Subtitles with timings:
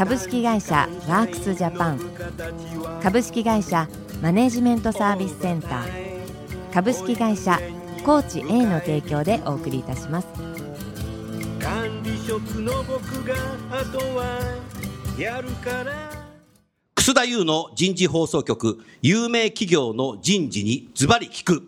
[0.00, 2.00] 株式会社ワークスジャパン。
[3.02, 3.86] 株式会社
[4.22, 6.72] マネジメントサービスセンター。
[6.72, 7.60] 株式会社
[8.02, 10.28] コーチ A の提供でお送りいたします。
[11.60, 13.34] 管理職の僕が
[13.70, 14.40] あとは
[15.18, 16.10] やるから。
[16.94, 21.62] 楠田優の人事放送局有名企業の人事にズバリ聞く。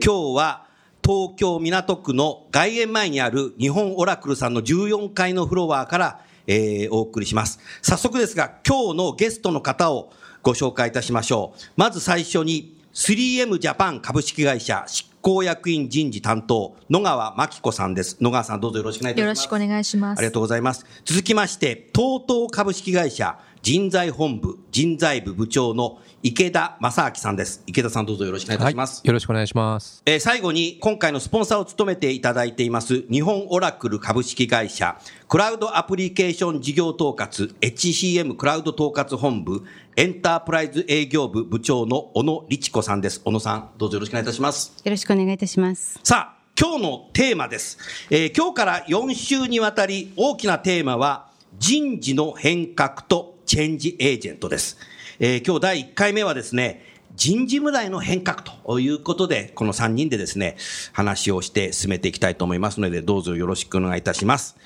[0.00, 0.66] 今日は
[1.04, 7.60] 東京港区の外苑前にある日本オラクルさんの14階のフロアからえー、お送りします。
[7.82, 11.60] 早速ですが、今日のゲストの方をご紹介いたしましょう。
[11.76, 18.16] まず最初に、3M ジャパン株式会社執行役員人事担当、野川真紀子さんです。
[18.22, 19.20] 野川さんどうぞよろしくお願いします。
[19.20, 20.18] よろしくお願いします。
[20.18, 20.86] ありがとうございます。
[21.04, 27.64] 続きまして、TOTO 株式会社人材本部人材部部長の池田正明さんです。
[27.66, 29.00] 池田さんどうぞよろしくお願いいたします。
[29.00, 30.04] はい、よろしくお願いします。
[30.06, 39.64] えー、最後に今回のスポンサーを務めていただいています日本オラクル株式会社クラウドアプリケーション事業統括 HCM クラウド統括本部
[39.96, 43.20] エンタープライズ営業部部長の小野律子さんです。
[43.24, 44.80] 小野さんどうぞよろしくお願いいたします。
[44.84, 45.98] よろしくお願いいたします。
[46.04, 47.78] さあ、今日のテーマです。
[48.10, 54.76] えー、今日から4週にわたり大きなテーマは人事の変革とチェンジエージェントです。
[55.18, 60.56] えー、今日第1回目はですね、人事無題の変革ということで、この3人でですね、
[60.92, 64.56] 話をして進めていきたいと思いますので、どうぞよろしくお願いいたします。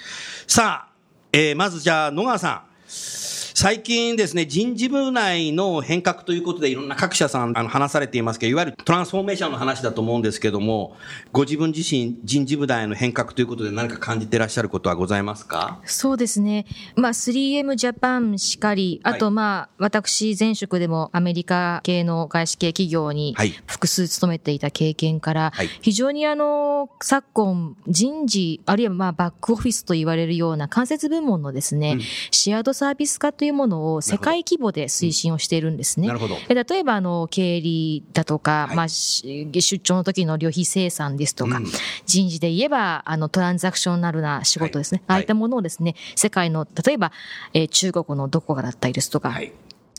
[0.48, 0.92] さあ、
[1.32, 3.39] えー、まずじゃあ、野川さん。
[3.54, 10.96] 最近ですね、人事部内の変革ということでいろんな各社さんあの話されていますけど、いわゆるトランスフォーメーションの話だと思うんですけども、
[11.32, 15.80] ご自分自身人事部内の変革ということで何か感じていらっしゃることはございますか？
[15.84, 16.66] そうですね。
[16.96, 23.34] まあ 3M ジャパンしかり、あとまあ、はい、私前職でもアメリカ系の外資系企業に
[23.66, 32.00] 複数勤めていた経験から、はい、非常にあの、昨今人事、あるいはまあバックオフィスと言われるような間接部門のですね、うん、
[32.30, 36.08] シェアードサービス化というものを世界規模で推進をしているんですね。
[36.08, 36.36] なるほど。
[36.46, 41.66] 例えば、あの、経理だとか、はい、まあ、出張の時の旅費生産ですとか、うん、
[42.04, 45.02] 人事で言えば、あの、トランザクションなるな仕事ですね。
[45.06, 47.12] はい、ああいったものをですね、世界の、例えば、
[47.54, 49.50] えー、中国のどこかだったりですとか、はい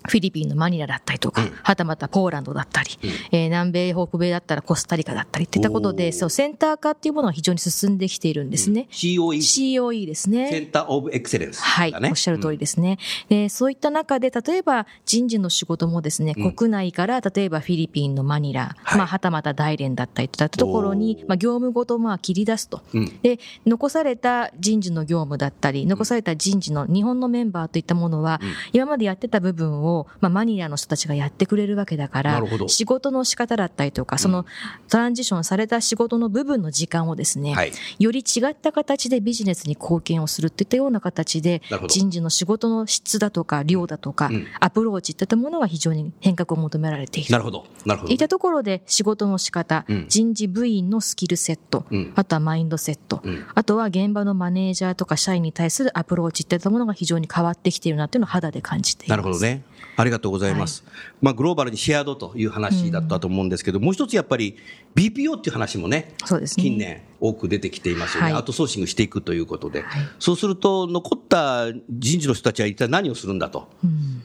[0.07, 8.81] フィリピンのマニラだったりとか、うん、はたまたポーランドだったり、うん、えー、南米、北米だったらコスタリカだったりっていったことで、そう、センター化っていうものは非常に進んできているんですね。
[8.81, 9.37] うん、COE。
[9.37, 10.49] COE ですね。
[10.49, 11.93] センターオブエクセレンス、ね、はい。
[12.09, 12.97] おっしゃる通りですね。
[13.29, 22.81] で、そういった中で、例えば人事の仕事もですね、国内から、例えばフィリピンのマニラ、はい、まあ、はたまた大連だったりといったところに、まあ、業務ごとまあ切り出すと。
[23.21, 28.41] で、残された人事の業務だったり、残された人事の日本のメンバーといったものは、
[28.73, 34.45] 今までやってた部分を、まあ、マニラの人たちがやってくれるわけだから、仕事の仕方だったりとか、その
[34.89, 47.31] トランジションされた仕事の部分の時間をですね、はい、より違った形でビジネスに貢献をするっていったような形で、人事の仕事の質だとか量だとか、うん、アプローチっていったものが非常に変革を求められている。
[47.31, 47.65] なるほど。
[47.85, 48.13] なるほど。
[48.13, 53.21] いったところで仕事の仕方、うん、人事部員のスキルセット、うん、あとはマインドセット、
[53.53, 59.17] あとは現場のマネージャーとか社員に対するアプローチっていったものが非常に変わってきているなっていうのを肌で感じています。
[59.17, 59.63] なるほどね。
[59.97, 60.83] ありがとうございます。
[60.85, 64.57] はい、まあ、グローバルにシェアードという話だったと思うんですけど、うん、もう一つやっぱり
[64.95, 66.63] BPO っていう話もね、そうですね。
[66.63, 73.69] 近年多く出てきていますよね、はい、アウトソーシングしていくということで、はい、そうすると、残った人事の人たちは一体何をするんだと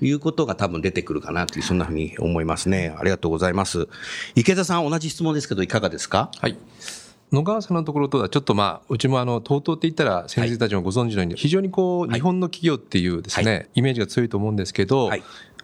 [0.01, 2.95] いうことが多分出てくるかなという、そんなふうに思いますね。
[2.99, 3.89] ありがとうございます。
[4.35, 6.31] 池田さん、同じ質問ですけど、いかがですか？
[6.41, 6.57] はい
[7.33, 15.11] 野川さんのところとはちょっとまあ、うちもあの、TOTO って言ったら先生たちもご存知のように、非常にこう、日本の企業っていうですね、イメージが強いと思うんですけど、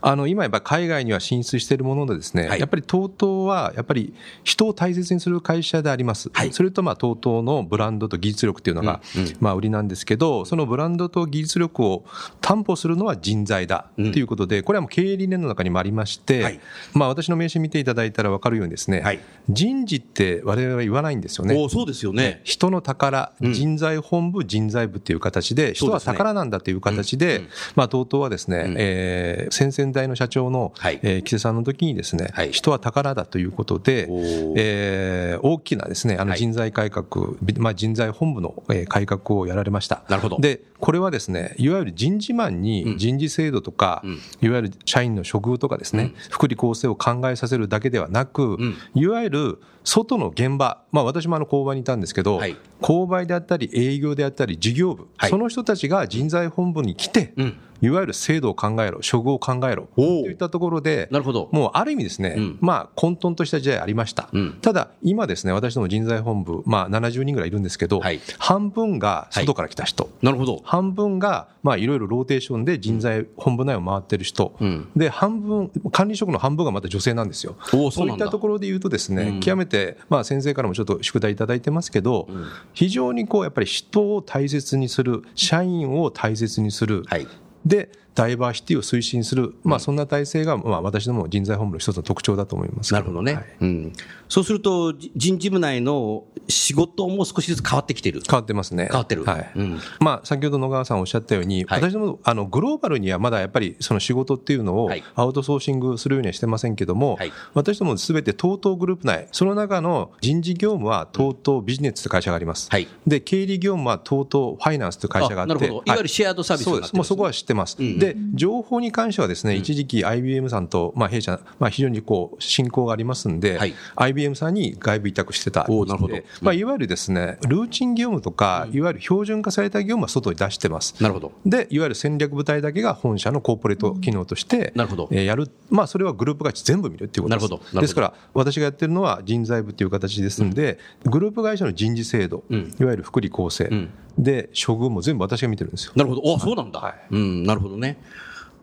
[0.03, 4.13] あの、今やっぱ海外には進出しているものでですね、はい、やっぱり TOTO は、やっぱり
[4.45, 6.31] 人を大切にする会社であります。
[6.33, 9.01] はい、それとまあ TOTO のブランドと技術力っていうのが、
[9.41, 12.05] まあ売りなんですけど、そのブランドと技術力を
[12.41, 16.61] 担保するのは人材だということで、これはもう経営理念の中にもありまして、はい、
[16.95, 21.55] まあ私の名刺見ていただいたら分かるようにですね、人事って我々は言わないんですよね。
[21.71, 22.41] そうですよね。
[22.45, 27.43] 人の宝、人材本部、人材部っていう形で、人は宝なんだという形で、
[27.77, 34.09] まあ TOTO はですね、えー、先々先代の社長の、はい、えー、木瀬さんの時にですね、はい、人は宝だということで、
[34.57, 40.03] えー、大きなですね、あの人材改革、はい、まあ、人材本部の改革をやられました。
[40.09, 40.39] なるほど。
[40.39, 57.59] で、これはですね、いわゆる人事マンに人事制度とか、うん、いわゆる社員の処遇とかですね、うん、福利厚生を考えさせるだけではなく、うん、いわゆる外の現場、まあ、私もあの購買にいたんですけど、はい、購買であったり営業であったり事業部、はい、その人たちが人材本部に来て、うん。
[57.83, 61.49] いわゆる制度を考えろ、処遇を考えろ、といったところで、なるほど。
[61.51, 64.29] もうある意味ですね、うん、まあ混沌とした時代ありました。
[64.33, 77.57] うん、ただ、今ですね、私ども人材本部、まあ70人ぐらいいるんですけど、はい、半分が外から来た人、はい、なるほど半分が、まあいろいろローテーションで人材本部内を回ってる人、うん、で、半分、管理職の半分がまた女性なんですよ。
[77.91, 82.27] そういったところで言うとですね、極めて、まあ先生からもちょっと宿題いただいてますけど、
[82.73, 87.27] 非常にこう、やっぱり人を大切にする、社員を大切にする、はい、
[87.67, 93.93] で、ダイバーシティを推進する、まあ、そんな体制が、まあ、私ども人材本部の一つの特徴だと思いますなるほどね、はい、うん、
[94.33, 98.23] そうすると、人事部内の仕事も少しずつ変わってきてる。
[98.27, 98.89] 変わってますね。
[98.91, 99.25] 変わってる。
[99.25, 99.53] はい。
[99.57, 112.71] うん、まあ、先ほど野川さんおっしゃったように、はい、私ども、あの、グローバルにはまだやっぱりその仕事っていうのをアウトソーシングするようにはしてませんけども、はい、私どもすべて TOTO グループ内、その中の人事業務は TOTO ビジネスという会社があります。
[112.71, 116.97] はい、で、経理業務は TOTO ファイナンスという会社があって、いわゆるシェアドサービスそうです。
[116.97, 117.77] もうそこは知ってます。
[117.79, 130.95] うん、で、情報に関してはですね、一時期 IBM さんと、まあ、弊社、まあ、非常にこう、親交がありますんで、はい、IBM さんに外部委託してたおなるほど、まあ、いわゆるですね、ルーチン業務とか、いわゆる標準化された業務は外に出してます。
[131.01, 131.33] なるほど。
[131.47, 135.09] で、いわゆる戦略部隊だけが本社のコーポレート機能として、なるほど。
[135.13, 135.49] えやる。
[135.71, 137.45] まあ、それはグループ会社全部見るっていうことです。
[137.45, 137.81] なるほど。
[137.81, 143.89] ですから、私がやってるのは人材部っていう形ですんで、グループ会社の人事制度、いわゆる福利厚生、
[144.19, 145.93] で、処遇も全部私が見てるんですよ。
[145.97, 146.35] なるほど。
[146.37, 146.81] あ、そうなんだ。
[146.81, 147.99] はい、うん、なるほどね。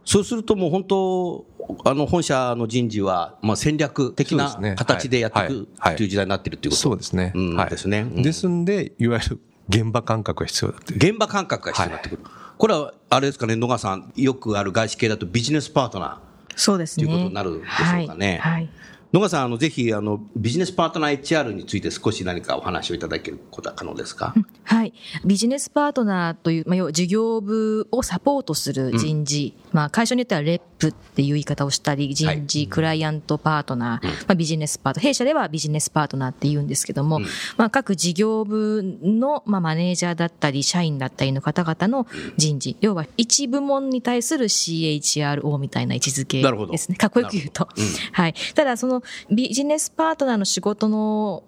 [0.05, 1.45] そうするともう本当、
[1.85, 5.67] あの本社の人事は、まあ、戦略的な形でやっていく
[5.97, 7.31] という時代になっているということそうですね。
[7.35, 8.03] うんですね。
[8.03, 12.23] ですんで、いわゆる現場感覚が必要だと現場感覚が必要になってくる。
[12.57, 16.17] これは、あれですかね、野川さん、よくある外資系だとビジネスパートナー。
[16.55, 17.05] そうですね。
[17.05, 18.39] ということになるでしょうかね。
[18.41, 18.53] はい。
[18.53, 18.69] はい
[19.11, 24.93] 野川さん、あの、ぜひ、あの、ビジネスパートナー HR について少し何かお話をいただけることは可能ですか、はい。
[25.25, 37.25] ビジネスパートナーという、まあ、要は事業部をサポートする人事、うん、まあ、会社によってはレップっていう言い方をしたり、人事、はい、クライアントパートナー、うん、まあ、ビジネスパート、弊社ではビジネスパートナーって言うんですけども、うん、
[37.57, 46.95] まあ、各事業部の、まあ、マネージャーだったり、社員だったりの方々の人事、要は一部門に対する CHRO みたいな位置づけですね。
[46.95, 47.67] かっこよく言うと。
[48.13, 48.33] はい。
[48.55, 51.43] ただ、そのビジネススパートナーの仕事の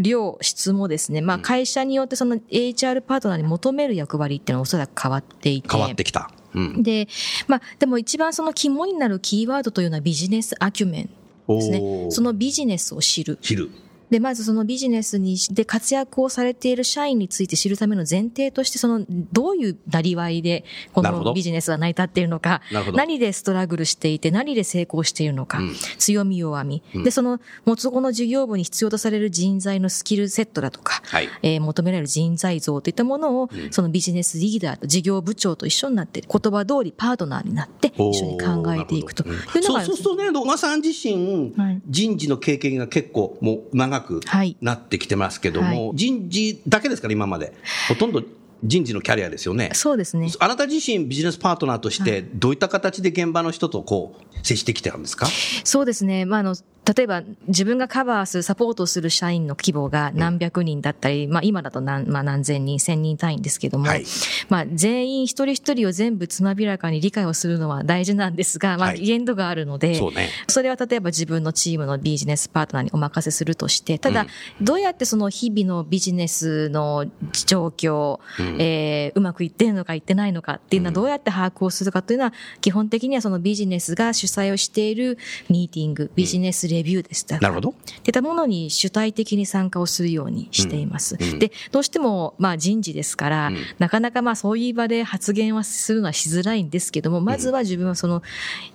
[0.00, 5.68] 量、質もですね、まあ会社によってその HR パートナーに求める役割っていうのはおそらく変わっていて。
[5.70, 6.30] 変わってきた。
[6.56, 7.06] うん、で、
[7.46, 11.10] まあでも一番その肝になるキーワードというのはビジネスアキュメン
[11.48, 12.06] ですね。
[12.10, 13.36] そのビジネスを知る。
[13.42, 13.70] 知る。
[14.10, 22.62] で、まずそのビジネスにで活躍をされている社員について知るための前提として、その、どういうなりわいで、このビジネスは成り立っているのか、
[22.94, 39.24] 何でストラグルしていて、何で成功しているのか、うん、強み弱み、うん、で、その、もつこの事業部に必要とされる人材のスキルセットだとか、はい、えー、求められる人材像といったものを、うん、そのビジネスリーダーと事業部長と一緒になって、言葉通りパートナーになって、一緒に考えていくと。
[39.26, 44.20] いうのが、そうするとね、野賀さん自身、はい、人事の経験が結構もう長く
[44.60, 47.52] なってきてますけども、はい、人事だけですから、今まで。
[47.88, 48.22] ほとんど
[48.64, 49.70] 人事のキャリアですよね。
[49.74, 50.30] そうですね。
[50.40, 55.26] あなた自身ビジネスパートナーとして、どういった形で現場の人とこう、接してきてるんですか？
[55.64, 56.24] そうですね。
[56.24, 56.56] まあ、あの、
[56.94, 64.04] 例えば自分がカバーする、サポートする社員の規模が何百人だったり、うん、まあ今だと何,、まあ、何千人、千人単位ですけども、はい、
[64.48, 74.26] まあ全員一人一人を全部つまびらかに理解をするのは大事なんですが、まあ限度があるので、はい、そね、それは例えば自分のチームのビジネスパートナーにお任せするとして、ただ、
[74.60, 77.06] どうやってその日々のビジネスの
[77.46, 85.18] 状況、うん、えー、うまくいってるのかいってないのかっていうのはどうやって把握をするかというのは、基本的にはそのビジネスが主催をしている
[85.50, 87.70] ミーティング、ビジネスレビューですなるほど。
[87.70, 91.16] っていったものに主体的に参加をするようにしています。
[91.18, 98.22] うんうん、で、どうしても、まあ人事ですから、うん、なかなかまあそういう場で発言はするのはしづらいんですけども、まずは自分はその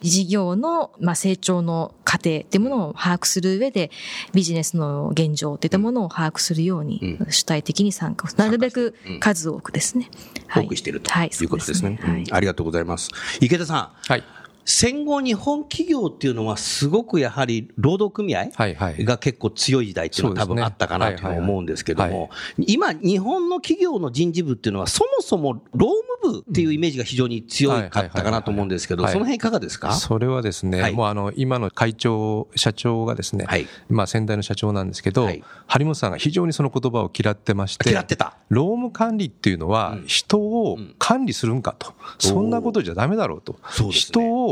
[0.01, 3.91] 事業の、まあ、成長の過程っていうものを把握する上で、
[4.33, 10.09] ビジネスの現状っていったものを把握するように、主体的に参加を、なるべく数多くですね。
[10.53, 11.99] 多くしているということですね。
[12.01, 13.09] はい、ありがとうございます。
[13.39, 13.89] 池田さん。
[14.07, 14.40] はい。
[14.65, 25.91] 戦後日本企業っていうのはすごくやはり労働組合が結構強い時代っていうのは多分あったかなと思うんですけども、今日本の企業の人事部っていうのはそもそも労
[26.21, 29.93] 務っていうイメージが非常に強かったかなと思うんですけど、その辺いかがですか？
[29.93, 38.37] それはですね、はい、もうあの、今の会長、社長がですね、はい、まあ先代の社長なんですけど、はい、張本さんが非常にその言葉を嫌ってまして、嫌ってた。
[38.49, 43.53] 労務管理っていうのは、人を管理するんかと、うん、そんなことじゃダメだろうと。
[43.53, 44.50] うね、人を、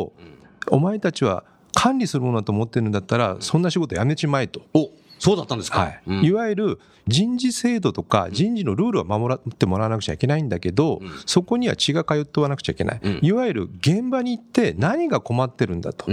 [0.69, 4.61] お前たちは管理するものだと思ってるんだったら、そんな仕事やめちまえと。
[4.73, 4.89] お
[5.19, 6.01] そうだったんですか、はい。
[6.07, 16.05] うん、いわゆる人事制度とか人事のルールは守ってもらわなくちゃいけないんだけど、うん、そこには血が通っておわなくちゃいけない、うん、いわゆる現場に行って何が困ってるんだと、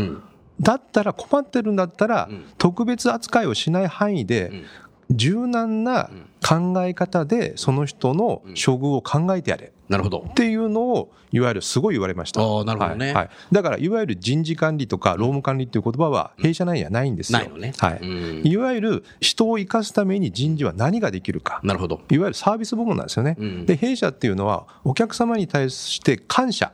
[0.61, 2.28] だったら困ってるんだったら、
[2.59, 4.64] 特別扱いをしない範囲で、
[5.11, 6.11] 柔軟な
[6.45, 9.73] 考え方でその人の処遇を考えてやれ。
[9.88, 10.25] なるほど。
[10.28, 12.40] っていうのを、いわゆるすごい言われました。
[12.40, 13.31] ああ、なるほどね、はい、はい。
[13.52, 17.38] だから、いわゆる人事管理とか労務管理っていう言葉は弊社内にはないんですよ。
[17.38, 17.73] ないのね。
[17.78, 18.49] はい。
[18.49, 21.61] いわゆる人を生かすために人事は何ができるか。
[21.62, 22.00] なるほど。
[22.11, 23.37] いわゆるサービス部門なんですよね。
[23.38, 26.73] うん、で、弊社っていうのは、お客様に対して感謝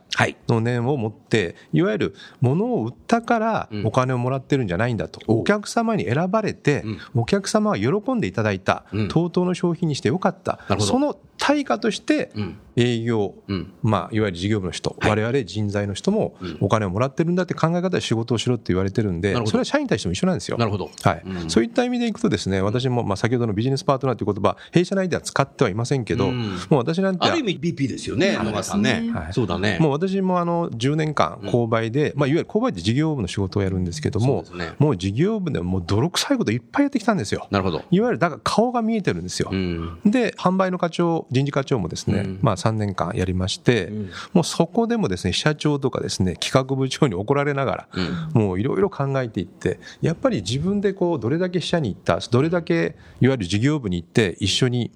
[0.49, 5.21] の念を持って、い、わゆる物を売ったからお金をもらってるんじゃないんだと。
[5.29, 10.59] うん、お客様に選ばれて、お客様は喜んでいただいた、とうとうの商品にしてよかった。
[10.81, 12.33] その対価として、
[12.77, 20.57] 営業、うん、まあ、いわゆる事業部の人、はい、我々人材の人もお金をもらってるんだって考え方で仕事をしろって言われてるんで、それは社員に対しても一緒なんですよ。
[20.59, 20.91] なるほど。
[21.03, 21.23] はい。
[21.25, 27.27] うん、そういった意味でいくとですね、私も、まあ、先ほどのビジネスパートナーという言葉、弊社内では使ってはいませんけど、うん、もう私なんて。
[27.27, 29.11] ある意味 BP ですよね、野川さんね。
[29.15, 29.33] はい。
[29.33, 29.79] そうだね。
[29.81, 37.47] もう私もあの、10年間、購買で、まあ、いわゆる購買って事業部の仕事をやるんですけども、ね、もう事業部でもう泥臭いこといっぱいやってきたんですよ。
[37.51, 37.83] なるほど。
[37.91, 39.51] いわゆる、だから顔が見えてるんですよ。
[40.05, 47.89] で、販売の課長、人事課長もですね、まあ、3年間やりまして、うん、もうそこでもですね、社長とかですね、企画部長に怒られながら、
[48.35, 54.91] うん、もういろいろ考えていって、やっぱり自分でこう、どれだけ社に行った、どれだけいわゆる事業部に行って、一緒に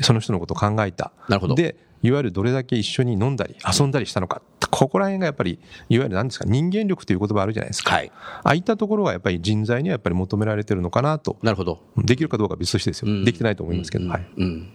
[0.00, 1.12] その人のことを考えた。
[1.28, 1.54] なるほど。
[1.54, 5.58] で、いわゆるどれだけ一緒に飲んだり遊んだりしたのか、ここら辺がやっぱり、
[5.90, 7.94] いわゆる何ですか、人間力という言葉あるじゃないですか。
[7.94, 8.10] はい。
[8.16, 11.36] ああいったところがやっぱり人材にはやっぱり求められてるのかなと。
[11.42, 11.80] なるほど。
[11.98, 13.12] できるかどうか別としてですよ。
[13.12, 14.26] うん、できてないと思いますけど、うん、はい。
[14.38, 14.70] うん。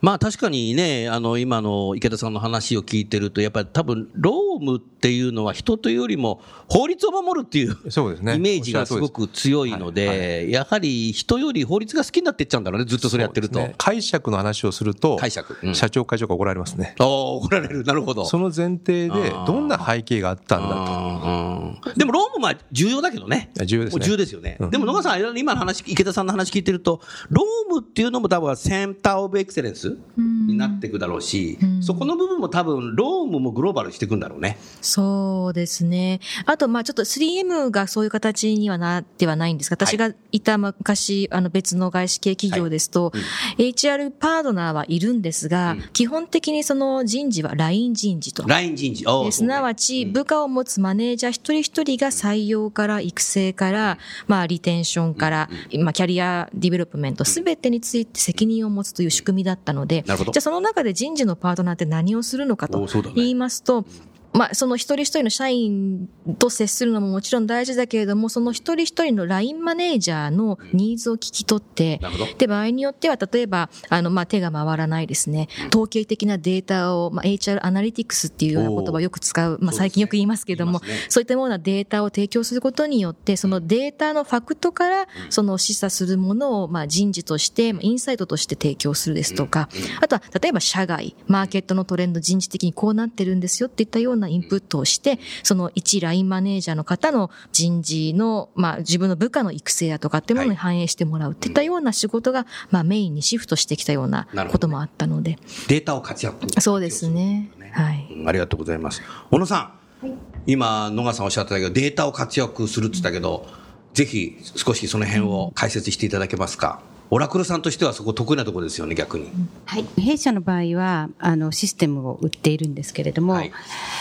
[0.00, 8.36] まあ確かにね、あの、今の池田さんの話を聞いてると、やっぱり多分、労務っていうのは人というよりも、法律を守るっていうそうですね。
[8.36, 13.58] イメージがすごく強いので、はいはい、やはり人より法律が好きになっていっちゃうんだろうね、ずっとそれやってると。
[13.58, 15.56] ね、解釈の話をすると、解釈。
[15.62, 16.94] うん、社長会長が怒られますね。
[16.98, 17.82] ああ、怒られる。
[17.82, 18.24] なるほど。
[18.24, 21.96] その前提で、どんな背景があったんだと。
[21.96, 23.50] でも、労務は重要だけどね。
[23.64, 24.04] 重要ですね。
[24.04, 24.56] 重要ですよね。
[24.60, 34.58] うん、でも、野川さん、今の話、池田さんの話聞いてると、労務っていうのも多分センターオブエクセレンスになっていくだろうし、そこの部分も多分、労務もグローバルしていくんだろうね。
[34.80, 36.20] そうですね。
[36.46, 43.20] あと、まあちょっと 3M がそういう形にはなってはないんですが、私がいた昔、あの別の外資系企業ですと、は
[43.58, 48.44] いうん、HR パートナーはいるんですが、うん、基本的にその人事は LINE 人事と。
[48.46, 49.04] LINE 人事。
[49.30, 55.50] すなわち、部下を持つマネージャー一人一人が採用から育成から、まあリテンションから、
[55.80, 63.84] まあ career development すべてについて責任を持つという仕組みだったので、じゃあその中で人事のパートナーって何をするのかと言いますと、
[64.32, 66.08] まあ、その一人一人の社員
[66.38, 72.00] と接するのももちろん大事だけれども、その一人一人の LINE マネージャーのニーズを聞き取って、
[72.38, 89.68] で、場合によっては、例えば、あの、まあ、手が回らないですね、統計的なデータを、まあ、HR アナリティクスっていうような言葉をよく使う、まあ、最近よく言いますけれども、そうね、そういったようなデータを提供することによって、そのデータのファクトから、その示唆するものを、まあ、人事として、インサイトとして提供するですとか、
[90.00, 105.32] あとは、例えば社外、マーケットのトレンド人事的にこうなってるんですよっていったようなインプットをして、その一ラインマネージャーの方の人事の、まあ自分の部下の育成やとかっていうものに反映してもらうっていったような仕事が、まあメインにシフトしてきたようなこともあったので。
[105.32, 105.38] ね、
[105.68, 106.60] データを活躍。
[106.60, 107.50] そうですね。
[107.72, 109.02] はい、ありがとうございます。
[109.30, 109.58] 小野さ
[110.02, 110.06] ん。
[110.06, 110.14] はい、
[110.46, 113.46] 今、野川さんおっしゃってたけど、データを活躍するって言ったけど、
[113.94, 116.80] ぜひ少しその辺を解説していただけますか？
[117.14, 119.30] オラクルさんとしてはそこ得意なところですよね、逆に。
[119.66, 119.84] はい。
[120.00, 123.52] 弊社の場合は、あの、システムを売っているんですけれども、はい、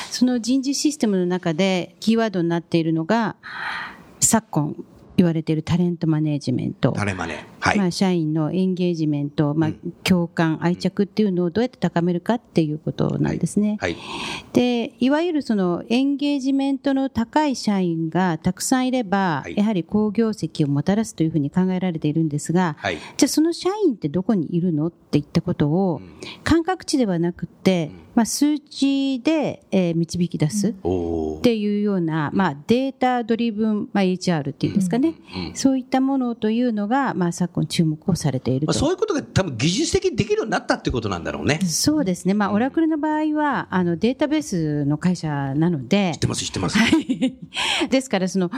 [0.09, 3.35] その人事システムの中でキーワードになっているのが、
[4.21, 4.77] 昨今、
[5.17, 6.93] 言われているタレントマネジメント。
[6.93, 7.50] タレマネ。
[7.61, 7.77] はい。
[7.77, 9.71] まあ、社員のエンゲージメント、まあ、
[10.03, 13.77] 共感、愛着っていうのをどうやって高めるかっていうことなんですね。
[13.79, 13.95] はい。
[14.51, 22.97] で、いわゆるそのエンゲージメントの高い社員がたくさんいれば、はい、やはり好業績をもたらすというふうに考えられているんですが、はい。
[23.17, 26.01] じゃあその社員ってどこにいるのっていったことを、
[26.43, 30.73] 感覚値ではなくて、まあ、数値で、えー、導き出すっ
[31.41, 35.15] ていうような、まあ、データドリブン、まあ、HR っていうんですかね、
[35.53, 38.73] そういったものというのが、まあ、昨昨今注目をされていると。
[38.73, 41.59] そういうことが多分技術的にできるようになったってことなんだろうね。
[41.61, 42.33] そうですね。
[42.33, 46.11] まあ、オラクルの場合は、あの、データベースの会社なので。
[46.13, 46.79] 知ってます、知ってます。
[47.89, 48.49] ですから、その、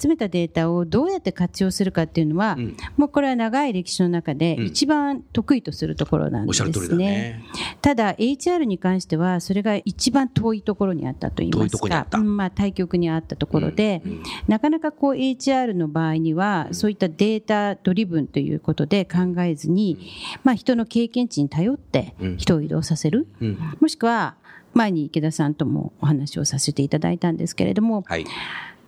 [0.00, 6.70] 集めたデータをどうやって活用するかっていうのは、うん、もうこれは長い歴史の中で一番得意とするところなんですね。
[6.90, 7.44] うん、ね
[7.80, 19.98] ただ、HR に関しては、それが一番遠いところにあったと言いますか、まあ、対局にあったところで、うんなかなかこう HR の場合には、そういったデータドリブンということで考えずに、
[20.44, 23.26] まあ、人の経験値に頼って人を移動させる、
[23.80, 24.36] もしくは
[24.74, 28.24] 前に池田さんともお話をさせていただいたんですけれども、はい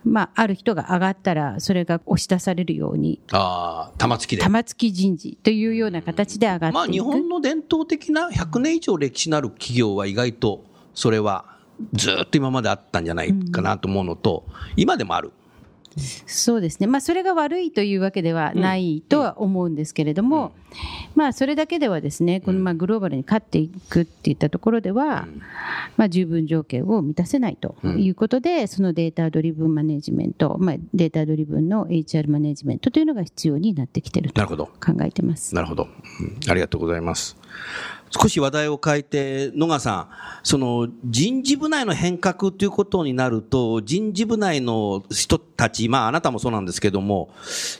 [0.05, 3.19] まあ、ある人が上がったら、それが押し出されるように。
[3.31, 4.43] ああ、玉突きで。
[4.43, 6.73] 玉突き人事というような形で上がっていく。
[6.75, 11.57] まあ、日本の伝統的な100年以上歴史のある企業は意外と、それは
[11.93, 15.31] ずっと今まであったんじゃないかなと思うのと、うん、今でもある。
[15.97, 20.53] そうですね、まあ、それが悪いというわけではないとは思うんですけれども、
[21.15, 25.27] まあ、それだけではですねこのまあグローバルに勝っていくっていったところでは、
[25.97, 34.69] まあ、十分条件を満たせないということで、そのデータドリブンマネジメント、まあ、データドリブンの HR マネジメントというのが必要になってきていると考
[35.01, 35.55] えてます。
[35.55, 37.37] なるほど、うん、ありがとうございます。
[38.11, 40.09] 少し話題を変えて、野川さん、
[40.43, 47.29] その人事部内の変革ということになると、人事部内の人たち、まああなたもそうなんですけども、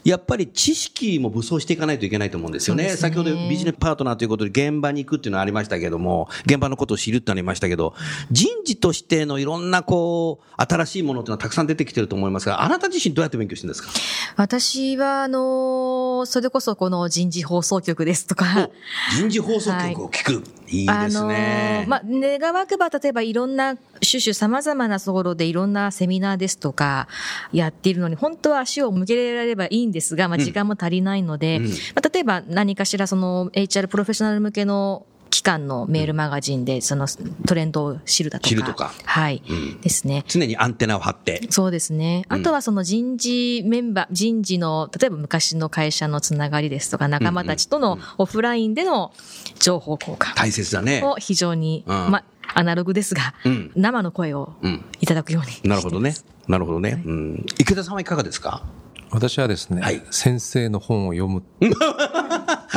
[0.04, 2.85] やっぱり知識も武装していかないといけないと思うんですよね。
[2.86, 2.98] ね。
[2.98, 7.94] 先ほどビジネスパートナーということで現場に行くっていうのはありましたけども、現場のことを知るってありましたけど、
[8.32, 13.90] 人事としてのいろんなこう、新しいものっていうのはたくさん出てきてると思いますが、あなた自身どうやって勉強してるんですか？
[14.38, 18.70] 私は、あの、それこそこの人事放送局ですとか。
[19.18, 20.34] 人事放送局を聞く。
[20.36, 21.80] はいいいですね。
[21.80, 27.08] あのまあ、願わくば、例えばいろんな、種々様々なところでいろんなセミナーですとか、
[27.54, 37.08] やっているのに、本当は足を向けられればいいんですが、まあ、時間も足りないので、うんうん、まあ、例えば何かしらその HR プロフェッショナル向けの機関のメールマガジンで、その
[37.46, 38.50] トレンドを知るだとか。
[38.50, 38.94] 知るとか。
[39.04, 39.44] はい。
[39.48, 40.24] うん、ですね。
[40.28, 41.42] 常にアンテナを張って。
[41.50, 42.26] そうですね。
[42.30, 49.12] あとはその人事メンバー、人事の、例えば昔の会社のつながりですとか、仲間たちとのオフラインでの
[49.60, 50.36] 情報交換。
[50.36, 51.02] 大切だね。
[51.04, 52.24] を非常に、うん、ま、
[52.54, 54.54] アナログですが、うん、生の声を
[55.02, 56.14] いただくように、なるほどね。
[56.48, 57.04] なるほどね。
[57.06, 58.64] うん、池田さんはいかがですか？
[59.12, 61.44] 私はですね、はい、先生の本を読む。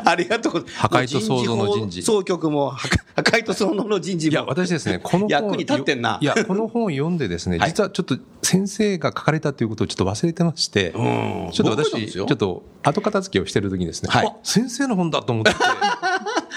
[0.05, 0.79] ありがとうございます。
[0.81, 2.03] 破壊と創造の人事。
[2.03, 4.33] 総局も 破壊と創造の人事も。
[4.33, 5.29] いや、私ですね、この本。
[5.31, 6.19] 役に立ってんな。
[6.21, 15.53] いや、この本を読んでですね、実はちょっと先生が書かれたということをちょっと忘れてまして、ちょっと私、ちょっと後片付けをしてる時にですね、はい、先生の本だと思って。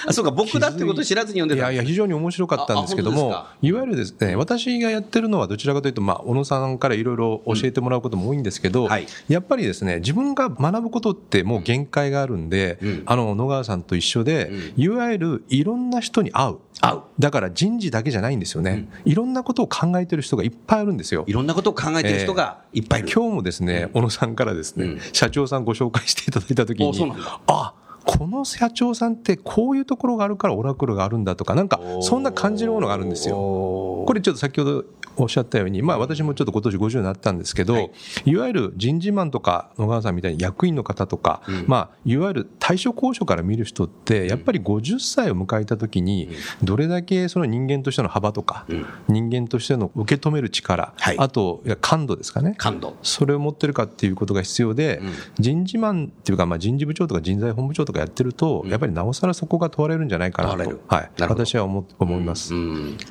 [0.06, 1.70] あそうか、僕だってこと知らずに読んでた。
[1.70, 8.88] いやいや、非常に面白かったんですけども、いわゆるですね、私がやってるのはどちらかというと、まあ、小野さんからいろいろ教えてもらうことも多いんですけど、うん。
[8.88, 16.56] はい、やっぱりですね、自分が学ぶことってもう限界があるんで、うん、あの、野川さんと一緒で、うん、いわゆるいろんな人に会う。
[16.80, 17.00] 会う。
[17.18, 18.88] だから人事だけじゃないんですよね。
[19.04, 21.24] いろんなことを考えてる人がいっぱいあるんですよ。
[21.26, 23.08] いろんなことを考えてる人がいっぱいいる。
[23.08, 27.12] えー、今日もですね、小野さんからですね、社長さんご紹介していただいたときに、
[27.46, 33.36] あ、この社長さんってこういうところがあるからオラクルがあるんだとか、なんかそんな感じるものがあるんですよ。
[33.36, 34.84] これちょっと先ほど
[35.16, 37.90] おっしゃったように、まあ私もちょっと今年50になったんですけど、はい、
[38.24, 46.30] いわゆる人事マンとか野川さんみたいに役員の方とか、うん、まあいわゆる対処交渉から見る人って、やっぱり50歳を迎えた時に、
[46.62, 52.54] どれだけその人間としての幅とか、うん、人間としての受け止める力、はい、あと感度ですかね。
[52.56, 52.96] 感度。
[53.02, 62.54] それを持ってるかっていうことが必要で、うん、人事マンっていうか、まあ人事部長とか人材本部長とかやってると、やっぱりなおさらそこが問われるんじゃないかなと、はい、私は思思います、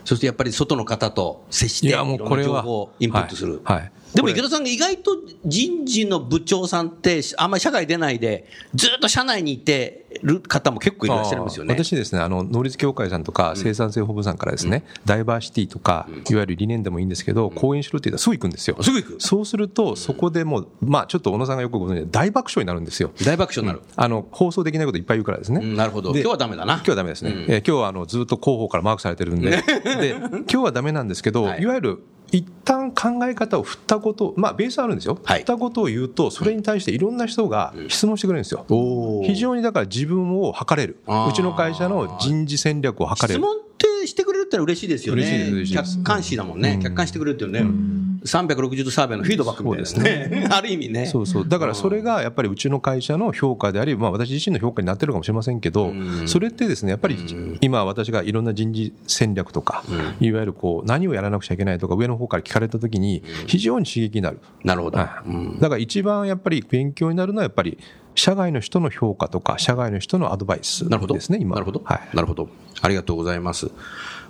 [0.05, 3.61] そしてやっぱり外の方と接して、いやもうこれはをインプットする。
[3.63, 11.73] はい、はいでも池田さんが意外と人事の部長さんってあんまり社会出ないでずっと社内にいてる方も結構いらっしゃるんですよね。
[11.73, 18.77] 私ですね、あの、能率協会さんとか生産性本部さんからですね、うん、ダイバーシティとか、いわゆる理念でもいいんですけど、講演しろって言ったらすぐ行くんですよ。
[18.81, 23.11] すぐ行くそうすると、そこでもう、まあちょっと小野さんがよくご存知で大爆笑になるんですよ。
[23.25, 23.81] 大爆笑になる。
[23.95, 25.61] あの、放送できないこといっぱい言うからですね。
[25.61, 26.11] なるほど。
[26.11, 26.75] 今日はダメだな。
[26.75, 27.45] 今日はダメですね。
[27.47, 29.51] え今日はあの、ずっと広報からマークされてるんで、
[29.83, 38.65] で、今日はダメなんですけど、いわゆる一旦考え方を振ったこと、まあ、ベースあるんですよ、はい、振ったことを言うと、それに対していろんな人が質問してくれるんですよ。
[38.69, 43.41] うん、非常にだから自分を測れる、うちの会社の人事戦略を測れる。
[43.41, 45.63] 質問ってしてくれるって嬉しいですよね。
[45.71, 46.79] 客観視だもんね。
[46.81, 47.65] 客観してくれるっていうね。
[48.23, 50.47] 360度サーベイのフィードバックみたいですね。
[50.51, 51.05] ある意味ね。
[51.07, 51.47] そうそう。
[51.47, 55.91] だからそれがやっぱりうちの会社の評価であり、まあ私自身の評価になってるかもしれませんけど、
[56.25, 57.17] それってですね、やっぱり
[57.61, 59.83] 今私がいろんな人事戦略とか、
[60.19, 64.39] いわゆるこう、何をやらなくちゃいけないとか上の方から聞かれたときに、非常に刺激になる。
[64.63, 64.97] なるほど。
[64.97, 65.21] だか
[65.69, 67.77] ら一番やっぱり勉強になるのはやっぱり、
[68.13, 71.55] 社外の人の評価とか、社外の人のアドバイスですね、今。
[71.55, 71.81] なるほど。
[71.83, 72.15] はい。
[72.15, 72.49] なるほど。
[72.81, 73.71] ありがとうございます。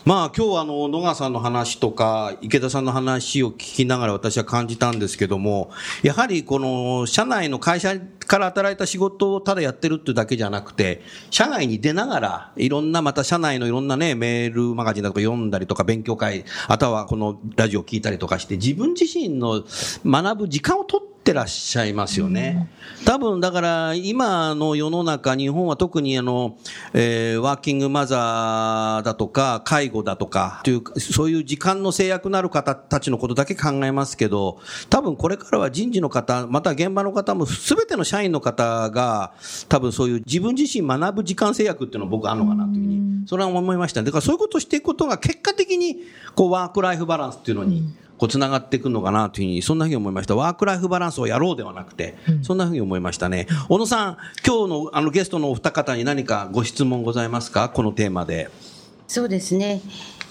[0.04, 5.70] まあ今日はあの野川さんの話とか池田さんの話を聞きながら私は感じたんですけども
[6.02, 19.64] やはりこの社内の会社から働いた仕事をただやってるってだけじゃなくて社外に出ながらいろんなまた社内のいろんなねメールマガジンだとか読んだりとか勉強会あとはこのラジオを聞いたりとかして自分自身の
[20.04, 22.67] 学ぶ時間を取ってってらっしゃいますよね。
[23.05, 26.57] 多分だから今の世の中日本は特にあの、
[26.93, 39.34] えー、ワーキングマザーだとか介護だとかというそういう時間の制約のある方たちのことだけ考えますけど多分これからは人事の方また現場の方も全ての社員の方が
[39.69, 45.97] 多分そういう自分自身学ぶ時間制約っていうのは僕あるのかなというふうにそれは思いましただからそういうことをしていくことが結果的に
[46.36, 47.84] こうワークライフバランスっていうのに、
[48.21, 50.36] こうつながっていくのかなというふうにそんなふうに思いました。
[50.36, 53.47] ワークライフバランスをやろうではなくて、そんなふうに思いましたね。
[53.67, 57.69] 小野さん今日のあのゲストのお二方に何かご質問ございますか？
[57.69, 58.51] このテーマで。
[59.07, 59.81] そうですね。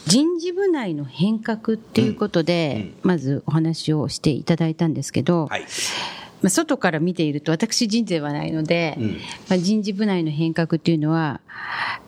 [0.07, 5.67] 人事部内の変革っていうことで、まずお話をしていただいたんですけど、はい
[6.43, 9.11] まあ、外から見ていると私人事ではないので、うん、
[9.49, 11.41] まあ、人事部内の変革っていうのは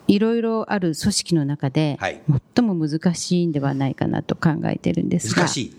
[0.06, 1.98] いろいろある組織の中で
[2.54, 5.76] 最も難しいんではないかなと考えてるんですが、難しい。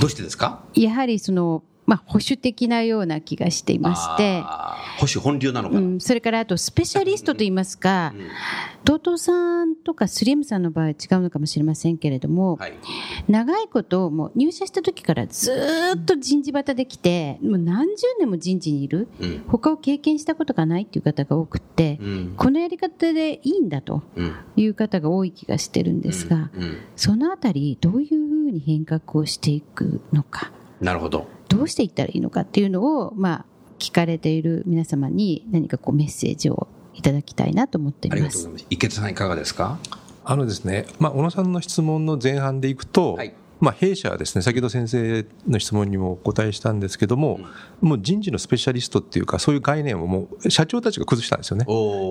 [0.00, 0.64] どうしてですか？
[0.74, 1.62] やはりその
[1.92, 4.40] まあ、保守的なような気がしていまして、
[4.96, 12.72] 保守本流なのかな、うん、それからあとスペシャリストといいますか、うん、TOTO さんとかスリムさんの場合は違うのかもしれませんけれども、はい、
[13.28, 15.52] 長いこともう入社した時からず
[15.98, 24.02] っと人事旗できて、もう何十年も人事にいる、うん、他を経験したことがないっていう方が多くて、うん、このやり方でいいんだと
[24.56, 26.50] いう方が多い気がしてるんですが、
[26.96, 28.14] そのあたりどういうふ
[28.46, 30.52] うに変革をしていくのか。
[30.82, 31.26] なるほど。
[31.48, 33.44] どうしていったらいいのかっていうのを、まあ、
[33.78, 38.50] 聞かれている皆様に何かこうメッセージをいただきたいなと思っています。
[38.68, 39.78] 池田さんいかがですか？
[40.24, 47.38] あのですね、まあ、小野さんの質問の前半でいくと、はい、まあ、弊社はですね、先ほど先生の質問にもお答えしたんですけども、
[47.80, 51.64] うん、もう人事のスペシャリストっていうか、そういう概念をもう社長たちが崩したんですよね。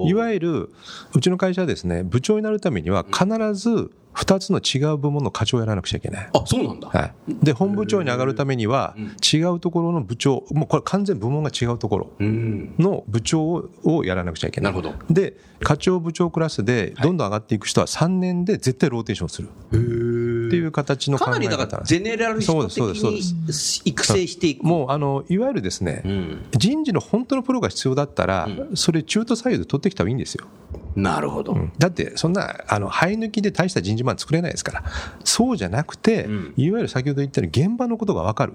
[0.08, 0.70] いわゆる、
[1.14, 6.30] うちの会社はですね、部長になるためには必ず2つの違う部門の課長をやらなくちゃいけない。
[6.34, 6.88] あ、そうなんだ。
[6.88, 7.14] はい。
[7.44, 14.74] で、本部長に上がるためには、違うところの部長、もうこれ完全部門が違うところの部長をやらなくちゃいけない。
[14.74, 15.14] なるほど。
[15.14, 19.50] で、課長部長クラスでどんどん上がっていく人は3年で絶対ローテーションする。
[20.52, 23.22] っていう形のかなりだからゼネラルシ的に
[23.86, 24.64] 育成していく。
[24.64, 30.46] もう、あの、いわゆるですね、うん、人事の本当のプロが必要だったら、うん、それ中途採用で取ってきた方がいいんですよ。
[30.96, 31.54] なるほど。
[31.54, 34.84] うん、だって、そんな、あの、生え抜きで大した人事マン作れないですから。
[35.24, 36.28] そうじゃなくて、
[36.58, 38.54] いわゆる先ほど言ったように現場のことが分かる。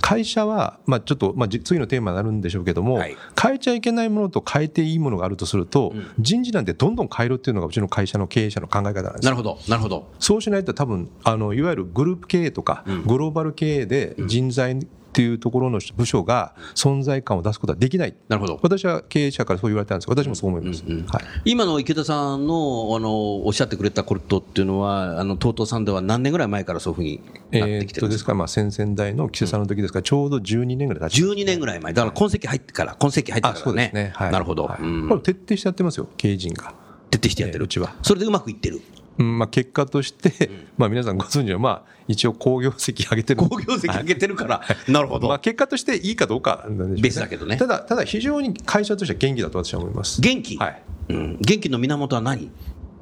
[0.00, 10.08] 会社は、まあちょっと、まあ次のテーマになるんでしょうけども、はい、変えちゃいけないものと変えていいものがあるとすると、人事なんてどんどん変えるっていうのがうちの会社の経営者の考え方なんですなるほど、なるほど。
[10.18, 14.78] そうしないと多分、あの、いわゆるグループ経営とか、グローバル経営で人材
[15.16, 18.14] っていうところの部署が存在感を出すことはできない。
[18.28, 18.60] なるほど。
[18.62, 20.84] 私は経営者からそう言われたんです私もそう思います。
[20.84, 31.94] はい、今の池田さんの、あの、おっしゃってくれたことっていうのは、あの、TOTO さんでは何年ぐらい前からそういうふうになってきてるんですか、えー、ですかまあ、先々代の岸田さんの時ですから、ちょうど12年ぐらい経ち12年ぐらい前。
[31.94, 33.62] だから、今世紀入ってから、今世紀入ってからね。
[33.64, 34.12] そうですね。
[34.14, 34.64] はい、なるほど。
[34.64, 36.74] はい、これ徹底してやってますよ、経営陣が。
[37.10, 37.94] 徹底してやってる、うちは。
[38.02, 38.82] それでうまくいってる。
[39.18, 43.40] うんまあ、結果として、まあ、皆さんご存知の、まあ、一応、好業績上げてる。
[43.40, 45.28] 好業績上げてるから、はい、なるほど。
[45.28, 47.56] まあ、結果としていいかどうかなんでしょう、ね、別だけどね。
[47.56, 50.20] ただ、ただ、非常に会社としては元気だと私は思います。
[50.20, 50.56] 元気？
[50.56, 50.82] はい。
[51.08, 52.50] うん、元気の源は何？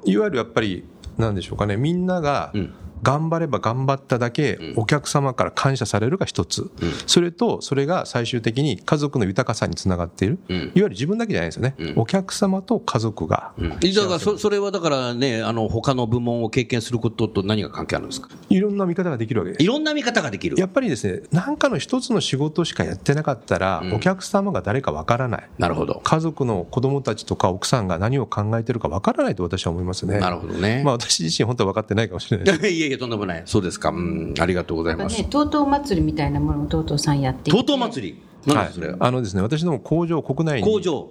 [0.05, 0.85] いわゆるやっぱり、
[1.18, 2.74] なんでしょうかね、みんなが、うん
[3.05, 6.71] 頑張れば頑張っただけお客様から感謝されるが一つ、
[7.07, 18.29] それとそれが最終的に家族の豊かさにつながっている、いわゆる自分だけじゃないですよね、お客様と家族が、だからそそれはだからねあの他の部門を経験することと何が関係あるんですか？
[18.49, 19.62] いろんな見方ができるわけです。
[19.62, 20.59] いろんな見方ができる。
[20.59, 25.49] やっぱりですね何かの一つの仕事しかやってなかったら、お客様が誰かわからない。
[25.59, 26.01] なるほど。
[26.03, 30.19] 家族の子供たちとか奥さんが何を考えてるかわからないと私は思いますね。
[30.19, 30.83] なるほどね。
[30.85, 33.91] まあ私自身本当は分かってないかもしれない いやいやとんでもないそうですか。
[33.91, 35.19] うん、ありがとうございます。
[35.19, 37.51] ね、とうとう祭りみたいなものをとうとうさんやっていて。
[37.53, 40.71] とうとう祭り何それ、はい、あのですね、私ども工場、国内に。
[40.71, 41.09] 工場。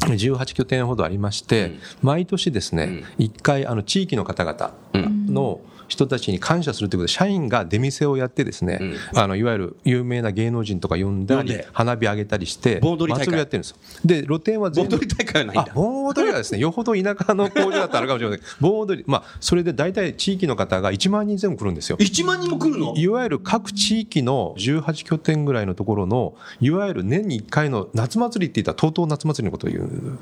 [0.00, 13.76] 18拠点ほどありまして、うん、毎年ですね、うん、1回あの地域の方々の、うん人たちに感謝するということで社員が出店をやってですね、うん、あのいわゆる有名な芸能人とか呼んだり花火上げたりして祭りをやってるんですよ。
[14.04, 15.72] で露店は全部盆踊り大会はないんだ。
[15.74, 18.40] 盆踊りはですね よほど田舎の工場だったらあるかもしれない。
[18.60, 21.96] 盆踊りまあそれで大体地域の方が1万人前後来るんですよ。
[21.98, 22.94] 1万人も来るの？
[22.96, 30.18] いわゆる各地域の18拠点ぐらいのところのいわゆる年に1回の夏祭りって言ったら TOTO 夏祭りのことを言う、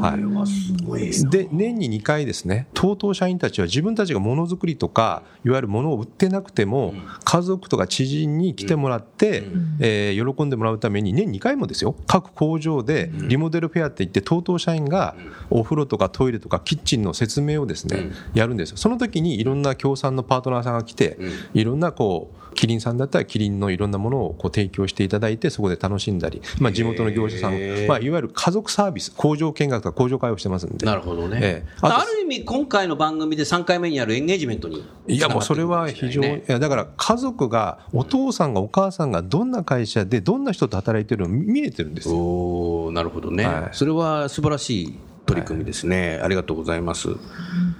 [0.00, 4.97] はい、で年に2回ですね TOTO 社員たちは自分たちがものづくりとか
[5.44, 9.44] いわゆるものを売ってなくても、家族とか知人に来てもらって、
[9.80, 11.94] えー、喜んでもらうために年2回もですよ。
[12.06, 15.14] 各工場でリモデルフェアって言って TOTO 社員が
[15.50, 18.76] お風呂とかトイレとかキッチンの説明をですね、やるんですよ。
[18.76, 21.18] その時にいろんな協賛のパートナーさんが来て、
[21.54, 27.52] いろんなこうキリンさんだったらキリンのいろんなものをこう提供していただいてそこで楽しんだり、まあ、地元の業者さん、
[27.86, 30.84] まあ、いわゆる家族サービス工場見学とか工場会をしてますんで。
[30.84, 34.84] なるほどね、えー、ある意味今回の番組で3回目にあるエンゲージメントに。
[35.06, 42.16] いやもうそれは非常に、いやだから家族がお父さんがお母さんがどんな会社でどんな人と働いてるの見えてるんですよ。
[42.16, 47.10] おなるほどね、はい、それは素晴らしい取り組みですね、はい、ありがとうございます。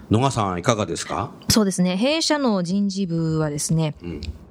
[0.09, 1.33] 野川さんいかがですか？
[1.49, 1.97] そうですね。
[1.97, 3.95] 弊社の人事部はですね、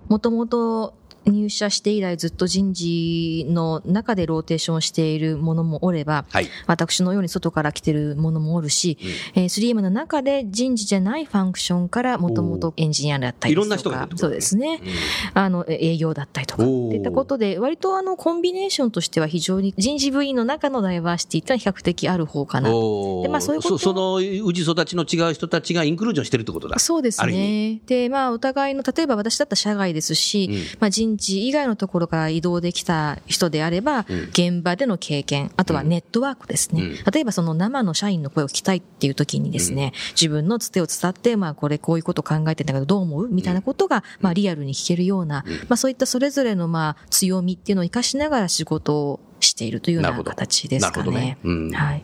[0.10, 0.94] もともと
[1.30, 8.98] 入社して以来ずっと人事の中でローテーションしているものもおれば、はい、私のように外から来てるものもおるし、
[9.36, 26.80] うん、えー、3M の中で人事じゃない function からもともとエンジニアだったりとか、いろんな人がそうですね、うん、あの、営業だったりとか、っていったことで、割とあの、コンビネーションとしては非常に人事部員の中のダイバーシティってのは比較的ある方かなで、まあそういうことその、氏育ちの違う人たちがインクルージョンしてるってことだ。
[26.80, 27.82] そうですね。
[27.86, 36.82] で、まあお互いの、例えば私だったら社外ですし、うん、まあ人事以外のところから移動できた人であれば、うん、現場での経験、あとはネットワークですね。
[36.82, 43.28] うん、例えばその生の社員の声を聞きたいっていう時にですね、自分のつてを伝って、まあこれこういうこと考えてんだけどどう思う？
[43.30, 51.38] みたいなことが、まあリアルに聞けるような、まあそういったそれぞれのまあ強みっていうのを活かしながら仕事をしているというような形ですかね。
[51.44, 51.78] ね。
[51.78, 52.04] はい。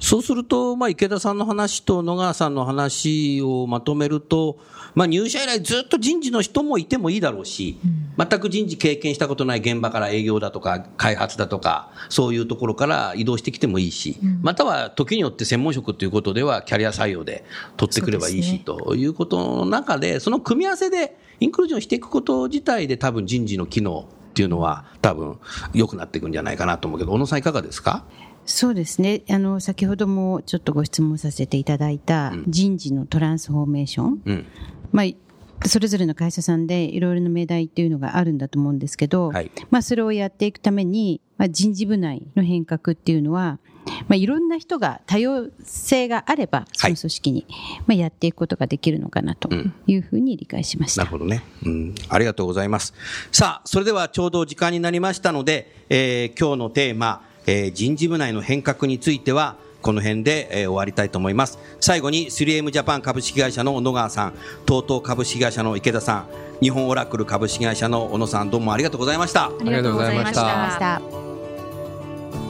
[0.00, 4.58] そうすると、まあ、池田さんの話と野川さんの話をまとめると、
[4.94, 7.78] まあ、入社以来ずっと人事の人もいてもいいだろうし、
[8.18, 17.44] 全く人事経験したことない現場から営業だとか開発だとか、そういうところから移動してきてもいいし、または時によって専門職ということではキャリア採用で
[17.76, 25.38] 取ってくればいいし、ということの中で、その組み合わせでインクルージョンしていくこと自体で多分人事の機能っていうのは多分
[25.74, 28.04] 良くなっていくんじゃないかなと思うけど、小野さんいかがですか？
[28.50, 29.22] そうですね。
[29.30, 34.22] あの、先ほどもちょっとご質問させていただいた人事のトランスフォーメーション。
[34.24, 34.46] うん、
[34.90, 43.60] まあ、それぞれの会社さんでいろいろな命題っていうのがあるんだと思うんですけど、はい、まあ、それをやっていくために、まあ、人事部内の変革っていうのは、
[44.08, 47.46] まあ、いろんな人が多様性があれば、その組織に、
[47.86, 49.48] まあ、やっていくことができるのかなと
[49.86, 51.02] いうふうに理解しました。
[51.02, 51.42] なるほどね。
[51.64, 51.94] うん。
[52.08, 52.94] ありがとうございます。
[53.30, 61.58] さあ、それではちょうど時間になりましたので、えー、今日のテーマ、えー、人事部内の変革については、この辺で、えー、終わりたいと思います。
[61.80, 64.34] 最後に 3M ジャパン株式会社の野川さん、
[64.66, 66.26] TOTO 株式会社の池田さん、
[66.60, 69.46] 日本オラクル株式会社の小野さん、どうもありがとうございました。
[69.46, 71.02] ありがとうございました。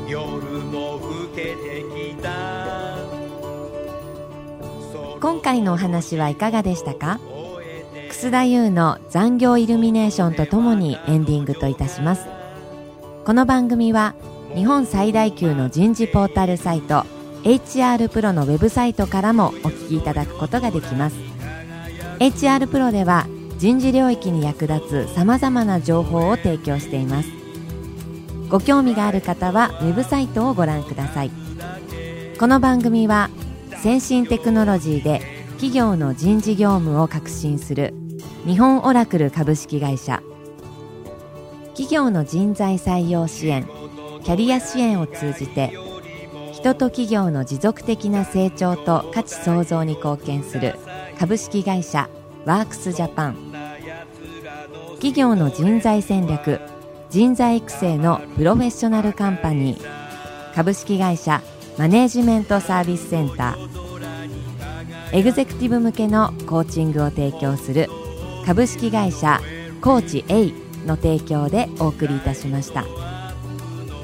[0.06, 2.98] 夜も更けてきた
[5.20, 7.20] 今回のお話はいかがでしたか？
[8.10, 12.26] 楠田優の残業イルミネーションとともにエンディングといたします。
[13.24, 14.14] この番組は
[14.54, 17.04] 日本最大級の人事ポータルサイト
[17.44, 21.16] HR プロのウェブサイトからもお聞きいただくことができます。
[22.18, 23.26] HR プロでは
[23.58, 27.30] 人事領域に役立つ様々な情報を提供しています。
[28.48, 31.30] ご興味がある方はウェブサイトをご覧ください。
[32.38, 33.30] この番組は
[33.82, 37.94] 先進テクノロジーで企業の人事業務を革新する
[38.44, 40.22] 日本オラクル株式会社。
[41.68, 43.66] 企業の人材採用支援
[44.30, 45.76] キャリア支援を通じて
[46.52, 50.76] 人と企業の持続的な成長と価値創造に貢献する
[51.18, 52.08] 株式会社
[52.44, 53.52] ワークスジャパン。
[54.92, 56.60] 企業の人材戦略
[57.10, 60.54] 人材育成のプロフェッショナルカンパニー。
[60.54, 61.42] 株式会社
[61.76, 65.16] マネージメントサービスセンター。
[65.18, 67.88] エグゼクティブ向けのコーチングを提供する
[68.46, 69.40] 株式会社
[69.82, 70.52] コーチ A
[70.86, 73.09] の提供でお送りいたしました。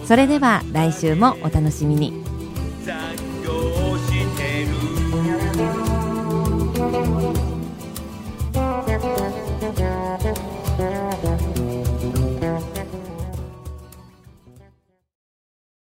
[0.07, 2.25] それでは来週もお楽しみに。